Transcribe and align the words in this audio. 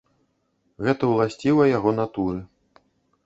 Гэта 0.85 1.03
ўласціва 1.09 1.67
яго 1.77 1.93
натуры. 1.99 2.39